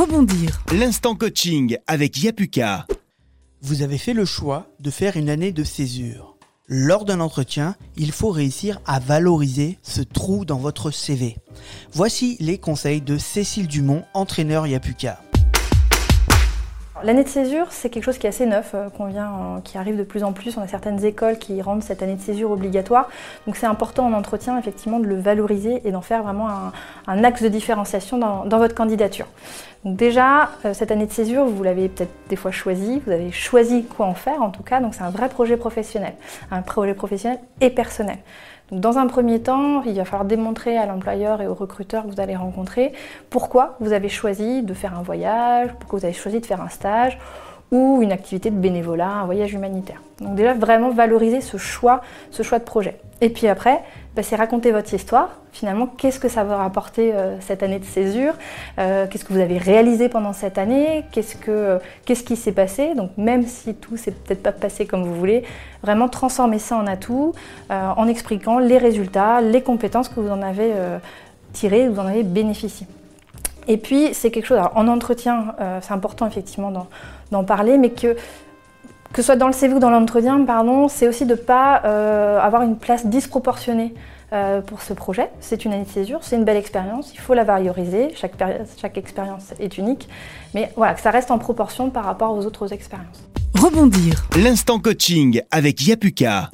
[0.00, 0.62] Rebondir.
[0.72, 2.86] L'instant coaching avec Yapuka.
[3.60, 6.38] Vous avez fait le choix de faire une année de césure.
[6.68, 11.36] Lors d'un entretien, il faut réussir à valoriser ce trou dans votre CV.
[11.92, 15.20] Voici les conseils de Cécile Dumont, entraîneur Yapuka.
[17.02, 20.02] L'année de césure, c'est quelque chose qui est assez neuf, euh, euh, qui arrive de
[20.02, 20.56] plus en plus.
[20.56, 23.08] On a certaines écoles qui rendent cette année de césure obligatoire.
[23.46, 26.48] Donc c'est important en entretien, effectivement, de le valoriser et d'en faire vraiment
[27.06, 29.26] un, axe de différenciation dans, votre candidature.
[29.84, 33.32] Donc déjà, euh, cette année de césure, vous l'avez peut-être des fois choisi, vous avez
[33.32, 36.12] choisi quoi en faire en tout cas, donc c'est un vrai projet professionnel,
[36.50, 38.18] un projet professionnel et personnel
[38.72, 42.20] dans un premier temps, il va falloir démontrer à l'employeur et au recruteur que vous
[42.20, 42.92] allez rencontrer
[43.28, 46.68] pourquoi vous avez choisi de faire un voyage, pourquoi vous avez choisi de faire un
[46.68, 47.18] stage
[47.70, 50.02] ou une activité de bénévolat, un voyage humanitaire.
[50.20, 52.98] Donc déjà vraiment valoriser ce choix, ce choix de projet.
[53.20, 53.82] Et puis après,
[54.16, 55.28] bah, c'est raconter votre histoire.
[55.52, 58.34] Finalement, qu'est-ce que ça va rapporter euh, cette année de césure?
[58.78, 61.04] Euh, Qu'est-ce que vous avez réalisé pendant cette année?
[61.12, 62.94] Qu'est-ce que qu'est-ce qui s'est passé?
[62.94, 65.44] Donc même si tout s'est peut-être pas passé comme vous voulez,
[65.82, 67.34] vraiment transformer ça en atout
[67.70, 70.72] euh, en expliquant les résultats, les compétences que vous en avez
[71.52, 72.86] tirées, vous en avez bénéficié.
[73.68, 76.72] Et puis, c'est quelque chose, en entretien, c'est important effectivement
[77.30, 78.16] d'en parler, mais que
[79.12, 81.82] que ce soit dans le CV ou dans l'entretien, pardon, c'est aussi de ne pas
[81.84, 83.94] euh, avoir une place disproportionnée
[84.32, 85.30] euh, pour ce projet.
[85.40, 88.34] C'est une année de césure, c'est une belle expérience, il faut la valoriser, chaque,
[88.80, 90.08] chaque expérience est unique,
[90.54, 93.22] mais voilà, que ça reste en proportion par rapport aux autres expériences.
[93.54, 94.26] Rebondir.
[94.36, 96.50] L'instant coaching avec Yapuka.